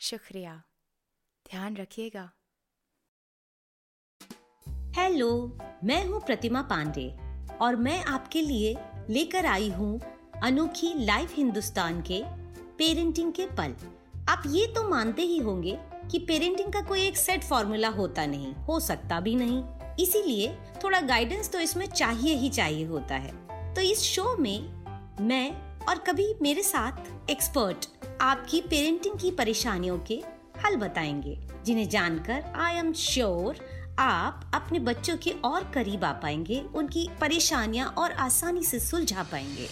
शुक्रिया। 0.00 0.52
ध्यान 1.46 1.76
रखिएगा। 1.76 2.28
हेलो, 4.96 5.58
मैं 5.84 6.04
हूँ 6.06 6.20
प्रतिमा 6.20 6.62
पांडे 6.62 7.08
और 7.60 7.76
मैं 7.76 7.98
आपके 8.04 8.42
लिए 8.42 8.74
लेकर 9.10 9.46
आई 9.46 9.70
हूँ 9.70 10.00
अनोखी 10.42 10.92
लाइव 11.04 11.28
हिंदुस्तान 11.32 12.00
के 12.02 12.22
पेरेंटिंग 12.78 13.32
के 13.32 13.46
पल। 13.56 13.74
आप 14.28 14.42
ये 14.46 14.66
तो 14.66 14.88
मानते 14.88 15.22
ही 15.22 15.38
होंगे 15.38 15.76
कि 16.10 16.18
पेरेंटिंग 16.18 16.72
का 16.72 16.80
कोई 16.80 17.06
एक 17.06 17.16
सेट 17.16 17.44
फॉर्मूला 17.44 17.88
होता 17.88 18.26
नहीं, 18.26 18.54
हो 18.54 18.80
सकता 18.80 19.20
भी 19.20 19.34
नहीं। 19.34 19.62
इसीलिए 20.00 20.56
थोड़ा 20.84 21.00
गाइडेंस 21.00 21.52
तो 21.52 21.60
इसमें 21.60 21.86
चाहिए 21.86 22.34
ही 22.34 22.50
चाहिए 22.50 22.86
होता 22.86 23.16
है। 23.16 23.74
तो 23.74 23.80
इस 23.82 24.02
शो 24.04 24.36
में 24.36 24.60
मैं 25.20 25.50
और 25.88 25.98
कभी 25.98 26.34
मेरे 26.42 26.62
साथ 26.62 27.30
एक्सपर्ट 27.30 27.86
आपकी 28.20 28.60
पेरेंटिंग 28.60 29.18
की 29.18 29.30
परेशानियों 29.30 29.98
के 29.98 30.22
हल 30.64 30.76
बताएँगे, 30.76 31.38
जिन्हें 31.64 31.88
जानकर 31.88 32.52
आई 32.56 32.74
एम 32.74 32.92
श्योर 32.92 33.56
आप 33.98 34.50
अपने 34.54 34.78
बच्चों 34.78 35.16
के 35.16 35.30
और 35.30 35.70
करीब 35.74 36.04
आ 36.04 36.12
पाएँगे, 36.12 36.60
उनकी 36.74 37.08
परेशानियाँ 37.20 37.88
और 37.88 38.12
आसानी 38.12 38.64
से 38.64 38.80
सुलझा 38.80 39.22
पाएँगे। 39.22 39.68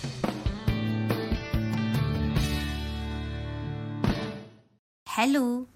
हेलो 5.08 5.66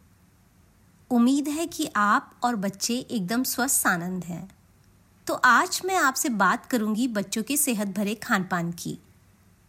उम्मीद 1.11 1.49
है 1.49 1.67
कि 1.67 1.89
आप 1.97 2.41
और 2.43 2.57
बच्चे 2.57 2.95
एकदम 2.95 3.43
स्वस्थ 3.43 3.87
आनंद 3.87 4.25
हैं। 4.25 4.49
तो 5.27 5.35
आज 5.35 5.81
मैं 5.85 5.97
आपसे 5.97 6.29
बात 6.29 6.67
करूँगी 6.67 7.09
बच्चों 7.09 7.43
के 7.43 7.57
सेहत 7.57 7.89
भरे 7.89 8.15
खान 8.15 8.45
पान 8.45 8.73
की। 8.73 8.99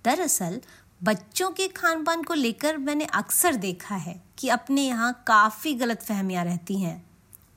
दरअसल 0.06 0.62
बच्चों 1.02 1.50
के 1.50 1.68
खान 1.68 2.04
पान 2.04 2.24
को 2.24 2.34
लेकर 2.34 2.78
मैंने 2.78 3.06
अक्सर 3.06 3.56
देखा 3.56 3.96
है 3.96 4.20
कि 4.38 4.50
अपने 4.50 4.82
यहाँ 4.82 5.12
काफ़ी 5.28 5.74
गलत 5.74 6.02
फहमियाँ 6.02 6.44
रहती 6.46 6.80
हैं। 6.80 7.04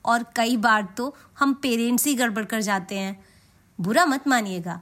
और 0.05 0.25
कई 0.35 0.55
बार 0.57 0.87
तो 0.97 1.13
हम 1.39 1.53
पेरेंट्स 1.53 2.05
ही 2.05 2.13
गड़बड़ 2.15 2.43
कर 2.45 2.61
जाते 2.61 2.95
हैं। 2.95 3.23
बुरा 3.79 4.05
मत 4.05 4.27
मानिएगा। 4.27 4.79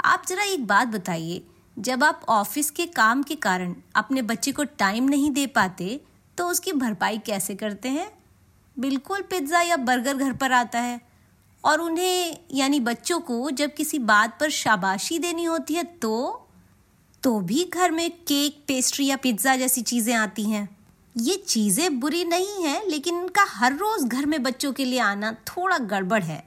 आप 0.00 0.24
ज़रा 0.28 0.42
एक 0.44 0.66
बात 0.66 0.88
बताइए, 0.88 1.42
जब 1.76 2.04
आप 2.04 2.24
ऑफ़िस 2.28 2.70
के 2.70 2.86
काम 2.88 3.22
के 3.22 3.34
कारण 3.36 3.74
अपने 3.96 4.22
बच्चे 4.22 4.52
को 4.52 4.64
टाइम 4.64 5.08
नहीं 5.08 5.30
दे 5.30 5.46
पाते 5.48 6.00
तो 6.38 6.48
उसकी 6.48 6.72
भरपाई 6.72 7.18
कैसे 7.18 7.54
करते 7.54 7.88
हैं? 7.88 8.10
बिल्कुल 8.76 9.22
पिज़्ज़ा 9.22 9.60
या 9.60 9.76
बर्गर 9.78 10.16
घर 10.16 10.32
पर 10.32 10.52
आता 10.52 10.80
है। 10.80 11.00
और 11.64 11.80
उन्हें, 11.80 12.36
यानी 12.52 12.80
बच्चों 12.80 13.18
को 13.20 13.50
जब 13.52 13.74
किसी 13.74 13.98
बात 14.00 14.38
पर 14.40 14.50
शाबाशी 14.50 15.18
देनी 15.18 15.44
होती 15.44 15.74
है 15.74 15.84
तो? 15.84 16.44
तो 17.22 17.38
भी 17.40 17.64
घर 17.64 17.90
में 17.90 18.10
केक 18.10 18.62
पेस्ट्री 18.68 19.06
या 19.06 19.16
पिज़्ज़ा 19.16 19.56
जैसी 19.56 19.82
चीज़ें 19.82 20.14
आती 20.14 20.42
हैं। 20.42 20.68
ये 21.14 21.34
चीज़ें 21.36 21.98
बुरी 22.00 22.24
नहीं 22.24 22.64
हैं, 22.64 22.82
लेकिन 22.86 23.18
इनका 23.18 23.44
हर 23.48 23.76
रोज़ 23.76 24.06
घर 24.06 24.26
में 24.26 24.42
बच्चों 24.42 24.72
के 24.72 24.84
लिए 24.84 24.98
आना 25.00 25.32
थोड़ा 25.48 25.78
गड़बड़ 25.78 26.22
है। 26.22 26.42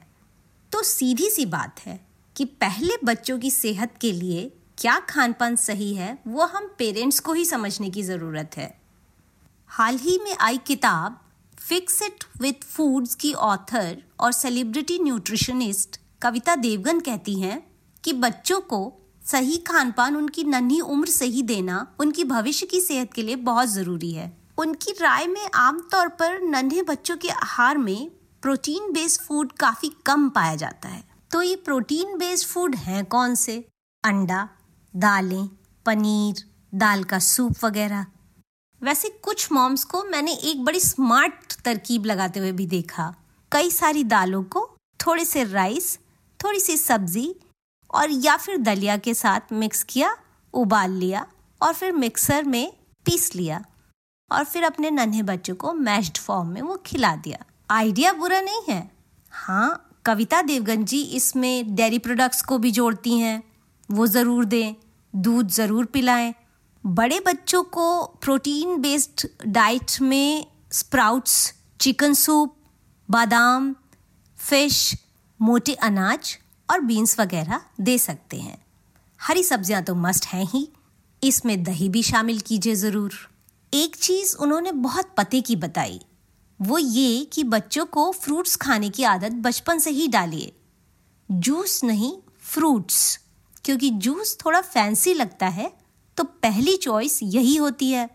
तो 0.72 0.82
सीधी 0.82 1.28
सी 1.30 1.46
बात 1.46 1.80
है 1.80 1.98
कि 2.36 2.44
पहले 2.44 2.96
बच्चों 3.04 3.38
की 3.38 3.50
सेहत 3.50 3.94
के 4.00 4.12
लिए 4.12 4.50
क्या 4.78 4.98
खान 5.08 5.32
पान 5.32 5.56
सही 5.56 5.92
है, 5.94 6.18
वो 6.26 6.44
हम 6.44 6.70
पेरेंट्स 6.78 7.20
को 7.20 7.32
ही 7.32 7.44
समझने 7.44 7.90
की 7.90 8.02
ज़रूरत 8.02 8.56
है। 8.56 8.74
हाल 9.70 9.98
ही 9.98 10.18
में 10.24 10.34
आई 10.40 10.58
किताब 10.66 11.20
फिक्स 11.58 12.02
इट 12.02 12.24
विथ 12.40 12.64
फूड्स 12.66 13.14
की 13.14 13.32
ऑथर 13.32 14.02
और 14.20 14.32
सेलिब्रिटी 14.32 14.98
न्यूट्रिशनिस्ट 14.98 16.00
कविता 16.22 16.56
देवगन 16.56 17.00
कहती 17.00 17.40
हैं 17.40 17.62
कि 18.04 18.12
बच्चों 18.12 18.60
को 18.60 18.80
सही 19.26 19.56
खान 19.58 19.90
पान 19.92 20.16
उनकी 20.16 20.44
नन्ही 20.44 20.80
उम्र 20.80 21.08
से 21.08 21.24
ही 21.24 21.42
देना 21.42 21.86
उनकी 22.00 22.24
भविष्य 22.24 22.66
की 22.66 22.80
सेहत 22.80 23.12
के 23.12 23.22
लिए 23.22 23.36
बहुत 23.36 23.68
ज़रूरी 23.68 24.12
है। 24.12 24.32
उनकी 24.58 24.92
राय 24.92 25.26
में 25.26 25.48
आमतौर 25.54 26.08
पर 26.08 26.40
नन्हे 26.40 26.82
बच्चों 26.82 27.16
के 27.16 27.28
आहार 27.28 27.78
में 27.78 28.10
प्रोटीन 28.42 28.92
बेस्ड 28.92 29.20
फ़ूड 29.20 29.52
काफ़ी 29.52 29.90
कम 30.06 30.28
पाया 30.28 30.56
जाता 30.56 30.88
है। 30.88 31.04
तो 31.30 31.42
ये 31.42 31.56
प्रोटीन 31.56 32.16
बेस्ड 32.18 32.48
फ़ूड 32.48 32.74
हैं 32.74 33.04
कौन 33.04 33.34
से? 33.34 33.56
अंडा, 34.04 34.48
दालें, 34.94 35.48
पनीर, 35.86 36.44
दाल 36.74 37.04
का 37.04 37.18
सूप 37.18 37.64
वगैरह। 37.64 38.06
वैसे 38.82 39.08
कुछ 39.22 39.50
मॉम्स 39.52 39.84
को 39.84 40.02
मैंने 40.04 40.32
एक 40.34 40.64
बड़ी 40.64 40.80
स्मार्ट 40.80 41.54
तरकीब 41.64 42.06
लगाते 42.06 42.40
हुए 42.40 42.52
भी 42.52 42.66
देखा। 42.66 43.14
कई 43.52 43.70
सारी 43.70 44.04
दालों 44.04 44.42
को, 44.44 44.68
थोड़े 45.00 45.24
से 45.24 45.44
राइस 45.44 45.98
थोड़ी 46.40 46.60
सी 46.60 46.76
सब्ज़ी 46.76 47.34
और 47.92 48.10
या 48.10 48.36
फिर 48.36 48.56
दलिया 48.58 48.96
के 48.96 49.14
साथ 49.14 49.52
मिक्स 49.52 49.82
किया, 49.82 50.16
उबाल 50.54 50.92
लिया 50.92 51.26
और 51.60 51.72
फिर 51.74 51.92
मिक्सर 51.92 52.44
में 52.44 52.72
पीस 53.06 53.34
लिया 53.34 53.64
और 54.30 54.44
फिर 54.44 54.64
अपने 54.64 54.90
नन्हे 54.90 55.22
बच्चों 55.22 55.54
को 55.54 55.72
मैश्ड 55.74 56.18
फॉर्म 56.18 56.48
में 56.48 56.60
वो 56.62 56.76
खिला 56.86 57.14
दिया। 57.16 57.44
आइडिया 57.70 58.12
बुरा 58.12 58.40
नहीं 58.40 58.62
है? 58.68 58.90
हाँ 59.32 59.88
कविता 60.04 60.40
देवगन 60.42 60.84
जी 60.84 61.02
इसमें 61.16 61.74
डेयरी 61.74 61.98
प्रोडक्ट्स 61.98 62.42
को 62.42 62.58
भी 62.58 62.70
जोड़ती 62.70 63.18
हैं। 63.18 63.42
वो 63.88 64.06
ज़रूर 64.06 64.44
दें, 64.44 64.74
दूध 65.14 65.48
ज़रूर 65.50 65.84
पिलाएँ। 65.84 66.32
बड़े 66.84 67.20
बच्चों 67.26 67.62
को 67.64 68.04
प्रोटीन 68.22 68.80
बेस्ड 68.80 69.26
डाइट 69.46 70.00
में 70.02 70.46
स्प्राउट्स 70.72 71.52
चिकन 71.80 72.14
सूप 72.14 72.56
बादाम 73.08 73.74
फ़िश 74.38 74.94
मोटे 75.40 75.74
अनाज 75.74 76.36
और 76.72 76.80
बीन्स 76.82 77.18
वगैरह 77.20 77.60
दे 77.80 77.96
सकते 78.00 78.36
हैं। 78.38 78.56
हरी 79.20 79.42
सब्ज़ियाँ 79.44 79.82
तो 79.82 79.94
मस्ट 79.96 80.26
हैं 80.26 80.44
ही। 80.44 80.68
इसमें 81.22 81.62
दही 81.64 81.88
भी 81.88 82.02
शामिल 82.02 82.40
कीजिए 82.40 82.74
ज़रूर। 82.76 83.14
एक 83.72 83.96
चीज़ 83.96 84.36
उन्होंने 84.36 84.72
बहुत 84.72 85.14
पते 85.16 85.40
की 85.40 85.56
बताई, 85.56 86.00
वो 86.60 86.78
ये 86.78 87.24
कि 87.32 87.44
बच्चों 87.44 87.84
को 87.86 88.10
फ्रूट्स 88.12 88.56
खाने 88.56 88.88
की 88.90 89.04
आदत 89.04 89.32
बचपन 89.42 89.78
से 89.78 89.90
ही 89.90 90.08
डालिए। 90.08 90.52
जूस 91.28 91.82
नहीं 91.84 92.12
फ्रूट्स 92.42 93.18
क्योंकि 93.64 93.90
जूस 93.90 94.36
थोड़ा 94.44 94.60
फैंसी 94.62 95.14
लगता 95.14 95.48
है 95.48 95.72
तो 96.16 96.24
पहली 96.24 96.76
चॉइस 96.78 97.18
यही 97.22 97.56
होती 97.56 97.90
है। 97.90 98.08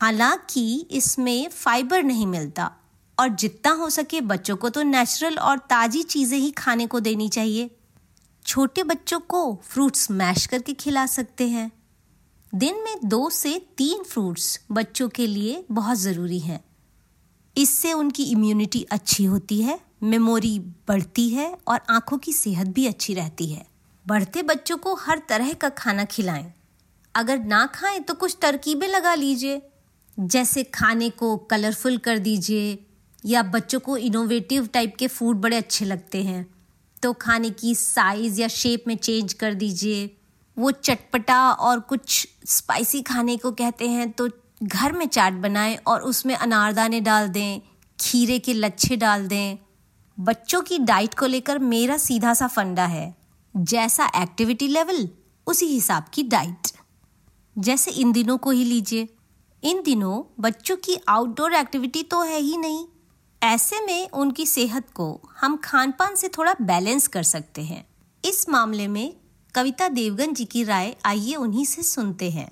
हालाँकि 0.00 0.86
इसमें 0.90 1.48
फाइबर 1.50 2.02
नहीं 2.02 2.26
मिलता, 2.26 2.70
और 3.18 3.28
जितना 3.30 3.72
हो 3.72 3.88
सके 3.90 4.20
बच्चों 4.22 4.56
को 4.56 4.68
तो 4.68 4.82
नेचुरल 4.82 5.38
और 5.38 5.58
ताज़ी 5.60 6.02
चीज़ें 6.04 6.38
ही 6.38 6.50
खाने 6.50 6.86
को 6.86 7.00
देनी 7.00 7.28
चाहिए। 7.28 7.70
छोटे 8.46 8.82
बच्चों 8.82 9.20
को 9.20 9.60
फ्रूट्स 9.64 10.10
मैश 10.10 10.46
करके 10.46 10.72
खिला 10.72 11.06
सकते 11.06 11.48
हैं। 11.48 11.70
दिन 12.54 12.82
में 12.84 12.96
दो 13.04 13.30
से 13.30 13.66
तीन 13.76 14.02
फ्रूट्स 14.02 14.60
बच्चों 14.72 15.08
के 15.08 15.26
लिए 15.26 15.64
बहुत 15.70 15.98
ज़रूरी 15.98 16.38
हैं। 16.38 16.64
इससे 17.56 17.92
उनकी 17.92 18.24
इम्यूनिटी 18.24 18.82
अच्छी 18.82 19.24
होती 19.24 19.62
है 19.62 19.80
मेमोरी 20.02 20.58
बढ़ती 20.88 21.28
है 21.28 21.58
और 21.68 21.80
आँखों 21.90 22.18
की 22.18 22.32
सेहत 22.32 22.66
भी 22.66 22.86
अच्छी 22.86 23.14
रहती 23.14 23.46
है। 23.46 23.66
बढ़ते 24.06 24.42
बच्चों 24.42 24.76
को 24.76 24.94
हर 24.94 25.22
तरह 25.28 25.52
का 25.52 25.68
खाना 25.68 26.04
खिलाएँ। 26.04 26.52
अगर 27.14 27.38
ना 27.38 27.66
खाएँ 27.66 28.00
तो 28.00 28.14
कुछ 28.14 28.36
तरकीबें 28.42 28.88
लगा 28.88 29.14
लीजिए। 29.14 29.62
जैसे 30.18 30.64
खाने 30.64 31.10
को 31.10 31.36
कलरफुल 31.36 31.98
कर 31.98 32.18
दीजिए 32.18 32.78
या 33.26 33.42
बच्चों 33.42 33.80
को 33.80 33.96
इनोवेटिव 33.96 34.66
टाइप 34.66 34.96
के 34.96 35.06
फ़ूड 35.06 35.36
बड़े 35.36 35.56
अच्छे 35.56 35.84
लगते 35.84 36.22
हैं। 36.22 36.46
तो 37.02 37.12
खाने 37.12 37.50
की 37.50 37.74
साइज़ 37.74 38.40
या 38.40 38.48
शेप 38.48 38.84
में 38.86 38.96
चेंज 38.96 39.32
कर 39.32 39.54
दीजिए। 39.54 40.16
वो 40.56 40.70
चटपटा 40.70 41.40
और 41.50 41.80
कुछ 41.80 42.26
स्पाइसी 42.46 43.02
खाने 43.02 43.36
को 43.36 43.52
कहते 43.52 43.88
हैं 43.88 44.10
तो 44.10 44.28
घर 44.62 44.92
में 44.92 45.06
चाट 45.06 45.32
बनाएँ 45.32 45.76
और 45.76 46.02
उसमें 46.02 46.34
अनारदाने 46.34 47.00
डाल 47.00 47.28
दें, 47.28 47.60
खीरे 47.98 48.38
के 48.38 48.54
लच्छे 48.54 48.96
डाल 48.96 49.26
दें। 49.28 49.58
बच्चों 50.18 50.60
की 50.62 50.78
डाइट 50.78 51.14
को 51.14 51.26
लेकर 51.26 51.58
मेरा 51.58 51.96
सीधा 51.96 52.34
सा 52.34 52.46
फंडा 52.46 52.86
है। 52.86 53.14
जैसा 53.54 54.10
एक्टिविटी 54.16 54.68
लेवल 54.68 55.08
उसी 55.46 55.66
हिसाब 55.66 56.04
की 56.14 56.22
डाइट 56.22 56.68
जैसे 57.56 57.90
इन 57.90 58.12
दिनों 58.12 58.36
को 58.38 58.50
ही 58.50 58.64
लीजिए। 58.64 59.08
इन 59.62 59.82
दिनों 59.82 60.22
बच्चों 60.40 60.76
की 60.76 60.96
आउटडोर 61.08 61.54
एक्टिविटी 61.54 62.02
तो 62.02 62.22
है 62.22 62.38
ही 62.40 62.56
नहीं। 62.56 62.84
ऐसे 63.42 63.78
में 63.80 64.10
उनकी 64.10 64.44
सेहत 64.46 64.88
को 64.94 65.04
हम 65.40 65.56
खान 65.56 65.90
पान 65.90 66.14
से 66.14 66.28
थोड़ा 66.28 66.54
बैलेंस 66.62 67.06
कर 67.06 67.22
सकते 67.22 67.62
हैं। 67.62 67.84
इस 68.24 68.48
मामले 68.48 68.88
में 68.88 69.12
कविता 69.54 69.88
देवगन 69.88 70.34
जी 70.34 70.44
की 70.44 70.64
राय 70.64 70.94
आइए 71.06 71.34
उन्हीं 71.34 71.64
से 71.64 71.82
सुनते 71.82 72.28
हैं। 72.30 72.48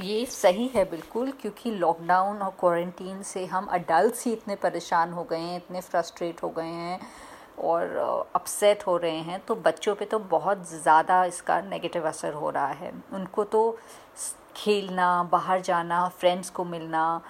ये 0.00 0.24
सही 0.26 0.66
है 0.66 0.84
बिल्कुल, 0.90 1.30
क्योंकि 1.32 1.70
लॉकडाउन 1.70 2.38
और 2.38 2.54
क्वारंटीन 2.60 3.22
से 3.22 3.44
हम 3.46 3.66
अडल्ट 3.66 4.24
ही 4.26 4.32
इतने 4.32 4.54
परेशान 4.54 5.12
हो 5.12 5.24
गए 5.24 5.38
हैं, 5.38 5.56
इतने 5.56 5.80
फ्रस्ट्रेट 5.80 6.42
हो 6.42 6.48
गए 6.48 6.64
हैं 6.64 7.00
और 7.64 7.96
अपसेट 8.34 8.86
हो 8.86 8.96
रहे 8.96 9.18
हैं। 9.18 9.40
तो 9.46 9.54
बच्चों 9.58 9.94
पे 9.94 10.04
तो 10.04 10.18
बहुत 10.30 10.68
ज़्यादा 10.72 11.24
इसका 11.24 11.60
नेगेटिव 11.60 12.08
असर 12.08 12.32
हो 12.32 12.50
रहा 12.50 12.72
है। 12.72 12.92
उनको 13.12 13.44
तो 13.44 13.78
खेलना, 14.56 15.22
बाहर 15.22 15.60
जाना 15.60 16.08
फ्रेंड्स 16.10 16.50
को 16.50 16.64
मिलना 16.64 17.22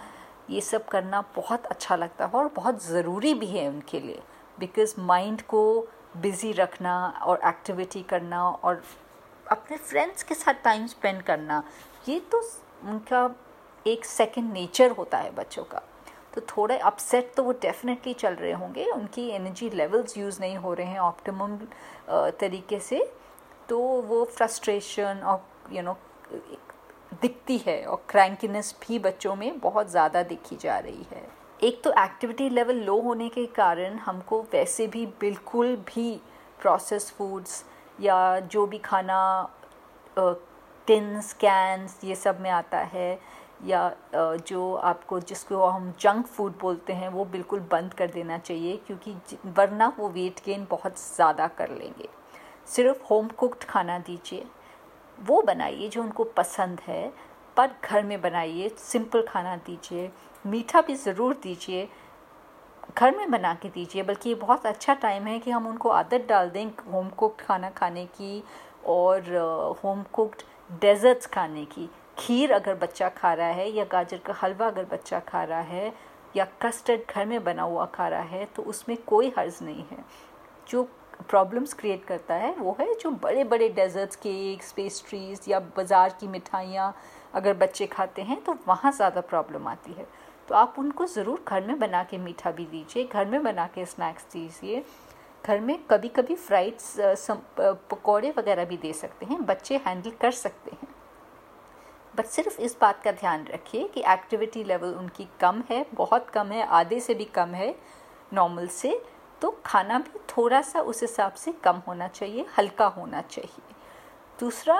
ये 0.50 0.60
सब 0.60 0.86
करना 0.88 1.20
बहुत 1.36 1.66
अच्छा 1.66 1.96
लगता 1.96 2.24
है 2.24 2.30
और 2.32 2.48
बहुत 2.56 2.84
ज़रूरी 2.84 3.34
भी 3.34 3.46
है 3.46 3.66
उनके 3.68 4.00
लिए। 4.00 4.22
बिकॉज़ 4.58 4.94
माइंड 5.00 5.42
को 5.42 5.62
बिज़ी 6.16 6.52
रखना 6.52 6.94
और 7.22 7.40
एक्टिविटी 7.46 8.02
करना 8.02 8.42
और 8.44 8.82
अपने 9.46 9.76
फ्रेंड्स 9.76 10.22
के 10.22 10.34
साथ 10.34 10.54
टाइम 10.64 10.86
स्पेंड 10.86 11.22
करना, 11.22 11.62
ये 12.08 12.18
तो 12.32 12.42
उनका 12.84 13.30
एक 13.86 14.04
सेकंड 14.04 14.52
नेचर 14.52 14.90
होता 14.90 15.18
है 15.18 15.30
बच्चों 15.34 15.64
का। 15.64 15.82
तो 16.34 16.40
थोड़े 16.48 16.78
अपसेट 16.78 17.32
तो 17.36 17.42
वो 17.42 17.52
डेफिनेटली 17.52 18.14
चल 18.14 18.34
रहे 18.34 18.52
होंगे, 18.52 18.84
उनकी 18.86 19.28
एनर्जी 19.30 19.70
लेवल्स 19.70 20.16
यूज़ 20.18 20.40
नहीं 20.40 20.56
हो 20.56 20.74
रहे 20.74 20.86
हैं 20.86 20.98
ऑप्टिमम 21.00 21.56
तरीके 22.40 22.78
से। 22.80 23.04
तो 23.68 23.78
वो 23.78 24.24
फ्रस्ट्रेशन 24.26 25.22
और 25.24 25.42
यू 25.72 25.82
नो 25.82 25.96
दिखती 27.12 27.56
है 27.58 27.84
और 27.84 28.04
क्रैंकीनेस 28.08 28.74
भी 28.82 28.98
बच्चों 28.98 29.34
में 29.36 29.58
बहुत 29.60 29.90
ज़्यादा 29.90 30.22
देखी 30.22 30.56
जा 30.56 30.78
रही 30.78 31.06
है। 31.10 31.26
एक 31.60 31.82
तो 31.84 31.90
एक्टिविटी 31.98 32.48
लेवल 32.48 32.76
लो 32.76 33.00
होने 33.00 33.28
के 33.28 33.46
कारण 33.54 33.96
हमको 33.98 34.40
वैसे 34.52 34.86
भी 34.86 35.04
बिल्कुल 35.20 35.74
भी 35.86 36.12
प्रोसेस 36.60 37.10
फूड्स 37.10 37.64
या 37.98 38.38
जो 38.42 38.66
भी 38.66 38.78
खाना 38.78 39.20
टिन्स 40.16 41.32
कैंस 41.32 42.00
ये 42.04 42.14
सब 42.16 42.40
में 42.40 42.50
आता 42.50 42.78
है 42.92 43.18
या 43.66 43.90
जो 44.12 44.74
आपको 44.74 45.18
जिसको 45.20 45.64
हम 45.66 45.90
जंक 46.00 46.26
फ़ूड 46.26 46.52
बोलते 46.60 46.92
हैं, 46.92 47.08
वो 47.08 47.24
बिल्कुल 47.24 47.60
बंद 47.72 47.94
कर 47.94 48.10
देना 48.10 48.38
चाहिए 48.38 48.76
क्योंकि 48.86 49.38
वरना 49.48 49.92
वो 49.98 50.08
वेट 50.08 50.40
गेन 50.46 50.66
बहुत 50.70 50.98
ज़्यादा 50.98 51.46
कर 51.48 51.70
लेंगे। 51.70 52.08
सिर्फ़ 52.68 53.02
होम 53.10 53.28
कुक्ड 53.38 53.64
खाना 53.64 53.98
दीजिए। 53.98 54.46
वो 55.20 55.40
बनाइए 55.42 55.88
जो 55.88 56.02
उनको 56.02 56.24
पसंद 56.36 56.80
है, 56.80 57.12
पर 57.56 57.70
घर 57.84 58.02
में 58.02 58.20
बनाइए 58.20 58.68
सिंपल 58.78 59.22
खाना 59.22 59.56
दीजिए, 59.56 60.10
मीठा 60.44 60.80
भी 60.80 60.94
ज़रूर 60.96 61.34
दीजिए, 61.42 61.88
घर 62.98 63.16
में 63.16 63.30
बना 63.30 63.52
के 63.54 63.68
दीजिए, 63.68 64.02
बल्कि 64.02 64.28
ये 64.28 64.34
बहुत 64.36 64.66
अच्छा 64.66 64.94
टाइम 64.96 65.26
है 65.26 65.38
कि 65.38 65.50
हम 65.50 65.66
उनको 65.66 65.88
आदत 65.90 66.26
डाल 66.28 66.50
दें 66.50 66.66
होम 66.92 67.08
कुक्ड 67.10 67.44
खाना 67.46 67.70
खाने 67.70 68.04
की 68.16 68.42
और 68.88 69.76
होम 69.84 70.02
कुकड 70.12 70.42
डेजर्ट्स 70.80 71.26
खाने 71.26 71.64
की। 71.64 71.88
खीर 72.18 72.52
अगर 72.52 72.74
बच्चा 72.76 73.08
खा 73.08 73.32
रहा 73.34 73.48
है 73.48 73.68
या 73.70 73.84
गाजर 73.92 74.18
का 74.18 74.34
हलवा 74.42 74.66
अगर 74.66 74.84
बच्चा 74.84 75.18
खा 75.20 75.42
रहा 75.44 75.60
है 75.60 75.92
या 76.36 76.46
कस्टर्ड 76.62 77.00
घर 77.10 77.26
में 77.26 77.42
बना 77.44 77.62
हुआ 77.62 77.84
खा 77.94 78.08
रहा 78.08 78.22
है 78.22 78.44
तो 78.56 78.62
उसमें 78.62 78.96
कोई 79.06 79.32
हर्ज 79.38 79.58
नहीं 79.62 79.84
है। 79.90 80.04
जो 80.68 80.82
प्रॉब्लम्स 81.20 81.72
क्रिएट 81.74 82.04
करता 82.04 82.34
है, 82.34 82.54
वो 82.54 82.76
है 82.80 82.94
जो 82.94 83.10
बड़े 83.12 83.44
बड़े 83.44 83.68
डेजर्ट्स 83.68 84.16
केक्स 84.16 84.72
पेस्ट्रीज 84.72 85.48
या 85.48 85.60
बाज़ार 85.76 86.16
की 86.20 86.28
मिठाइयाँ 86.28 86.94
अगर 87.34 87.54
बच्चे 87.56 87.86
खाते 87.86 88.22
हैं 88.22 88.42
तो 88.44 88.56
वहाँ 88.68 88.92
ज़्यादा 88.92 89.20
प्रॉब्लम 89.22 89.68
आती 89.68 89.92
है। 89.92 90.06
तो 90.48 90.54
आप 90.54 90.74
उनको 90.78 91.06
ज़रूर 91.06 91.44
घर 91.48 91.66
में 91.66 91.78
बना 91.78 92.02
के 92.04 92.18
मीठा 92.18 92.50
भी 92.50 92.64
दीजिए, 92.66 93.04
घर 93.04 93.26
में 93.26 93.42
बना 93.42 93.66
के 93.66 93.84
स्नैक्स 93.86 94.24
दीजिए। 94.32 94.84
घर 95.44 95.60
में 95.60 95.78
कभी 95.90 96.08
कभी 96.10 96.34
फ्राइड्स 96.36 96.96
पकौड़े 97.90 98.32
वगैरह 98.38 98.64
भी 98.64 98.76
दे 98.76 98.92
सकते 98.92 99.26
हैं, 99.26 99.44
बच्चे 99.46 99.76
हैंडल 99.76 100.10
कर 100.20 100.30
सकते 100.32 100.70
हैं। 100.72 100.88
बट 102.14 102.26
सिर्फ़ 102.26 102.60
इस 102.60 102.76
बात 102.80 103.02
का 103.02 103.12
ध्यान 103.12 103.46
रखिए 103.46 103.86
कि 103.88 104.00
एक्टिविटी 104.08 104.64
लेवल 104.64 104.94
उनकी 104.94 105.28
कम 105.40 105.62
है, 105.70 105.84
बहुत 105.94 106.28
कम 106.30 106.46
है, 106.46 106.62
आधे 106.62 107.00
से 107.00 107.14
भी 107.14 107.24
कम 107.26 107.54
है 107.54 107.74
नॉर्मल 108.32 108.66
से। 108.68 109.00
तो 109.42 109.50
खाना 109.66 109.98
भी 109.98 110.18
थोड़ा 110.28 110.60
सा 110.62 110.80
उस 110.82 111.02
हिसाब 111.02 111.32
से 111.34 111.52
कम 111.64 111.82
होना 111.86 112.08
चाहिए, 112.08 112.46
हल्का 112.58 112.86
होना 112.88 113.20
चाहिए। 113.22 113.74
दूसरा, 114.38 114.78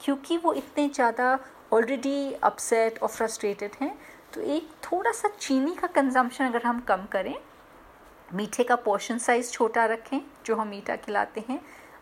क्योंकि 0.00 0.36
वो 0.36 0.52
इतने 0.54 0.88
ज़्यादा 0.88 1.38
ऑलरेडी 1.72 2.32
अपसेट 2.34 3.02
और 3.02 3.08
फ्रस्ट्रेटेड 3.08 3.76
हैं 3.80 3.96
तो 4.34 4.40
एक 4.42 4.68
थोड़ा 4.82 5.12
सा 5.12 5.28
चीनी 5.30 5.74
का 5.74 5.86
कंजम्पशन 5.88 6.44
अगर 6.44 6.62
हम 6.62 6.80
कम 6.80 7.04
करें, 7.12 7.34
मीठे 8.28 8.64
का 8.64 8.76
पोर्शन 8.78 9.18
साइज़ 9.18 9.50
छोटा 9.52 9.84
रखें, 9.86 10.20
जो 10.46 10.56
हम 10.56 10.68
मीठा 10.68 10.96
खिलाते 10.96 11.44
हैं 11.48 11.60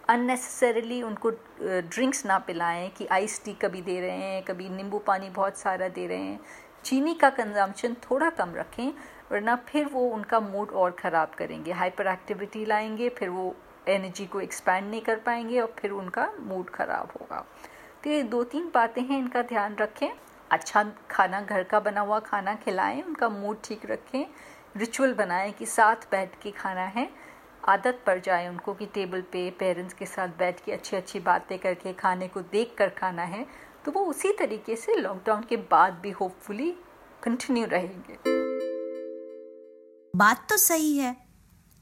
अननेसेसरीली 0.09 1.03
उनको 1.03 1.31
ड्रिंक्स 1.31 2.25
ना 2.27 2.39
पिलाएँ 2.39 2.89
कि 2.91 3.07
आइस 3.09 3.45
टी 3.45 3.53
कभी 3.55 3.83
दे 3.83 4.01
रहे 4.01 4.11
हैं, 4.13 4.43
कभी 4.45 4.69
नींबू 4.69 4.99
पानी 4.99 5.31
बहुत 5.31 5.59
सारा 5.59 5.89
दे 5.89 6.07
रहे 6.07 6.19
हैं। 6.19 6.41
चीनी 6.85 7.15
का 7.15 7.31
कंजम्पशन 7.31 7.95
थोड़ा 8.03 8.31
कम 8.33 8.55
रखें 8.55 8.93
वरना 9.33 9.57
फिर 9.57 9.87
वो 9.87 10.09
उनका 10.09 10.41
मूड 10.41 10.71
और 10.71 10.91
ख़राब 10.91 11.31
करेंगे। 11.31 11.73
हाइपर 11.73 12.07
एक्टिविटी 12.07 12.65
लाएँगे, 12.65 13.09
फिर 13.09 13.29
वो 13.29 13.57
एनर्जी 13.89 14.27
को 14.27 14.41
एक्सपैंड 14.41 14.91
नहीं 14.91 15.01
कर 15.01 15.17
पाएँगे 15.17 15.61
और 15.61 15.75
फिर 15.79 15.91
उनका 15.91 16.33
मूड 16.41 16.71
ख़राब 16.71 17.13
होगा। 17.21 17.47
तो 18.05 18.11
ये 18.11 18.23
दो 18.23 18.45
तीन 18.45 18.71
बातें 18.75 19.03
हैं, 19.03 19.19
इनका 19.19 19.43
ध्यान 19.43 19.77
रखें। 19.77 20.11
अच्छा 20.51 20.93
खाना, 21.11 21.41
घर 21.41 21.63
का 21.63 21.81
बना 21.81 22.01
हुआ 22.01 22.19
खाना 22.19 22.55
खिलाएँ, 22.55 23.03
उनका 23.03 23.29
मूड 23.29 23.57
ठीक 23.65 23.87
रखें। 23.87 24.27
रिचुअल 24.77 25.15
बनाएँ 25.15 25.53
कि 25.53 25.67
साथ 25.67 25.97
बैठ 26.11 26.29
के 26.43 26.51
खाना 26.51 26.85
है। 26.85 27.09
आदत 27.69 28.01
पड़ 28.07 28.19
जाए 28.21 28.49
उनको 28.49 28.75
कि 28.75 28.87
टेबल 28.87 29.21
पे 29.21 29.51
पेरेंट्स 29.51 29.95
के 29.95 30.07
साथ 30.07 30.29
बैठ 30.29 30.61
के 30.61 30.73
अच्छी 30.73 30.97
अच्छी 30.97 31.21
बातें 31.21 31.59
करके, 31.59 31.93
खाने 31.93 32.29
को 32.29 32.41
देख 32.41 32.75
कर 32.79 32.89
खाना 32.89 33.23
है। 33.23 33.47
तो 33.85 33.93
वो 33.93 34.05
उसी 34.05 34.33
तरीके 34.33 34.77
से 34.77 34.97
लॉकडाउन 34.97 35.43
के 35.43 35.57
बाद 35.57 35.93
भी 35.93 36.11
होपफुली 36.11 36.75
कंटिन्यू 37.23 37.67
रहेंगे। 37.67 38.42
बात 40.15 40.47
तो 40.49 40.57
सही 40.57 40.97
है। 40.97 41.17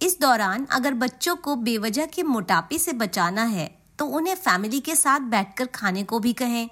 इस 0.00 0.18
दौरान 0.20 0.66
अगर 0.70 0.94
बच्चों 0.94 1.34
को 1.36 1.54
बेवजह 1.56 2.06
के 2.06 2.22
मोटापे 2.22 2.78
से 2.78 2.92
बचाना 2.92 3.42
है 3.44 3.66
तो 3.98 4.04
उन्हें 4.06 4.34
फैमिली 4.34 4.80
के 4.80 4.94
साथ 4.96 5.20
बैठकर 5.20 5.66
खाने 5.66 6.02
को 6.02 6.18
भी 6.18 6.32
कहें। 6.32 6.68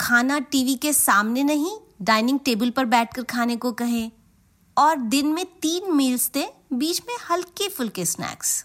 खाना 0.00 0.38
टीवी 0.40 0.74
के 0.74 0.92
सामने 0.92 1.42
नहीं, 1.42 1.76
डाइनिंग 2.02 2.38
टेबल 2.44 2.70
पर 2.70 2.84
बैठकर 2.84 3.22
खाने 3.24 3.56
को 3.56 3.72
कहें। 3.72 4.10
और 4.76 4.96
दिन 4.96 5.26
में 5.26 5.44
तीन 5.62 5.92
मील्स 5.94 6.30
दें, 6.30 6.46
बीच 6.72 7.02
में 7.08 7.14
हल्के 7.30 7.68
फुल्के 7.68 8.04
स्नैक्स 8.04 8.64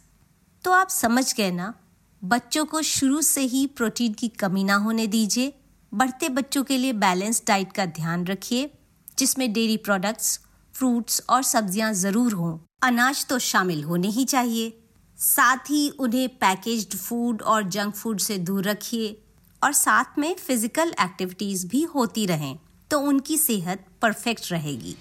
तो 0.64 0.72
आप 0.72 0.90
समझ 0.90 1.34
गए 1.36 1.52
ना? 1.52 1.74
बच्चों 2.22 2.66
को 2.66 2.82
शुरू 2.82 3.22
से 3.22 3.42
ही 3.44 3.66
प्रोटीन 3.68 4.14
की 4.14 4.28
कमी 4.30 4.64
ना 4.64 4.76
होने 4.76 5.08
दीजिए। 5.08 5.54
बढ़ते 5.92 6.30
बच्चों 6.30 6.64
के 6.64 6.78
लिए 6.78 6.94
बैलेंस 6.96 7.44
डाइट 7.48 7.74
का 7.74 7.86
ध्यान 7.88 8.26
रखिए, 8.26 8.72
जिसमें 9.20 9.52
डेयरी 9.54 9.78
प्रोडक्ट्स 9.78 10.40
फ्रूट्स 10.76 11.22
और 11.30 11.44
सब्ज़ियाँ 11.44 11.94
ज़रूर 11.94 12.34
हों। 12.34 12.58
अनाज 12.84 13.26
तो 13.26 13.40
शामिल 13.40 13.84
होने 13.84 14.08
ही 14.08 14.26
चाहिए। 14.26 14.78
साथ 15.18 15.70
ही 15.70 15.90
उन्हें 16.00 16.28
पैकेज्ड 16.38 16.98
फ़ूड 16.98 17.42
और 17.42 17.64
जंक 17.64 17.96
फ़ूड 17.96 18.20
से 18.20 18.38
दूर 18.40 18.64
रखिए 18.64 19.18
और 19.62 19.74
साथ 19.74 20.18
में 20.20 20.34
फ़िज़िकल 20.38 20.94
एक्टिविटीज़ 21.02 21.68
भी 21.68 21.84
होती 21.86 22.26
रहें 22.26 22.58
तो 22.92 23.00
उनकी 23.00 23.38
सेहत 23.38 23.86
परफेक्ट 24.02 24.52
रहेगी। 24.52 24.96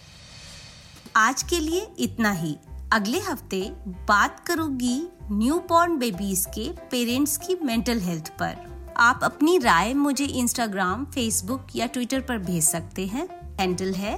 आज 1.16 1.42
के 1.42 1.60
लिए 1.60 1.86
इतना 1.98 2.30
ही। 2.32 2.56
अगले 2.92 3.18
हफ़्ते 3.20 3.62
बात 4.08 4.44
करूँगी 4.46 5.00
न्यू 5.30 5.58
बॉर्न 5.68 5.96
बेबीज 5.98 6.44
के 6.48 6.68
पेरेंट्स 6.90 7.36
की 7.36 7.56
मेंटल 7.64 8.00
हेल्थ 8.00 8.28
पर। 8.38 8.56
आप 8.98 9.20
अपनी 9.24 9.58
राय 9.58 9.94
मुझे 9.94 10.24
इंस्टाग्राम 10.24 11.04
फेसबुक 11.04 11.76
या 11.76 11.86
ट्विटर 11.86 12.20
पर 12.20 12.38
भेज 12.40 12.64
सकते 12.64 13.06
हैं। 13.06 13.28
हैंडल 13.60 13.92
है 13.94 14.14